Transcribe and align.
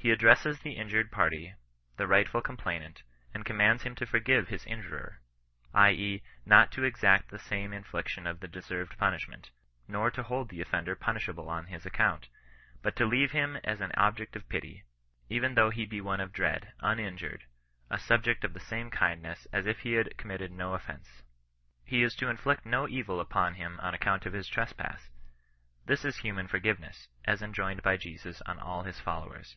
He 0.00 0.12
addresses 0.12 0.60
the 0.60 0.72
injured 0.76 1.10
party, 1.10 1.54
the 1.96 2.06
rightful 2.06 2.40
complainant, 2.40 3.02
and 3.34 3.44
commands 3.44 3.82
him 3.82 3.94
to 3.96 4.06
lorgive 4.06 4.46
his 4.46 4.64
injurer; 4.64 5.20
i. 5.74 5.90
e. 5.90 6.22
not 6.46 6.70
to 6.72 6.84
exact 6.84 7.28
the 7.30 7.54
infliction 7.54 8.24
of 8.26 8.38
the 8.38 8.46
deserved 8.48 8.96
punishment; 8.96 9.50
not 9.88 10.14
to 10.14 10.22
hold 10.22 10.48
the 10.48 10.64
oflender 10.64 10.98
pun 10.98 11.16
ishable 11.18 11.48
on 11.48 11.66
his 11.66 11.84
account, 11.84 12.28
but 12.80 12.94
to 12.96 13.04
leave 13.06 13.32
him 13.32 13.56
as 13.64 13.80
an 13.82 13.90
object 13.96 14.34
of 14.36 14.48
pity, 14.48 14.84
even 15.28 15.54
though 15.56 15.68
he 15.68 15.84
be 15.84 16.00
one 16.00 16.20
of 16.20 16.32
dread, 16.32 16.72
uninjured— 16.78 17.44
a 17.90 17.98
sub 17.98 18.22
ject 18.22 18.44
of 18.44 18.54
the 18.54 18.60
same 18.60 18.90
kindness 18.90 19.46
as 19.52 19.66
if 19.66 19.80
he 19.80 19.94
had 19.94 20.16
committed 20.16 20.52
no 20.52 20.72
of 20.74 20.82
fence. 20.82 21.22
He 21.84 22.02
is 22.04 22.14
to 22.16 22.28
inflict 22.30 22.64
no 22.64 22.86
evil 22.88 23.18
upon 23.20 23.54
him 23.56 23.78
on 23.80 23.94
account 23.94 24.24
of 24.26 24.32
his 24.32 24.48
trespass. 24.48 25.10
This 25.86 26.04
is 26.04 26.18
human 26.18 26.46
forgiveness, 26.46 27.08
as 27.24 27.42
enjoined 27.42 27.82
by 27.82 27.96
Jesus 27.96 28.40
on 28.42 28.58
all 28.60 28.84
his 28.84 29.00
followers. 29.00 29.56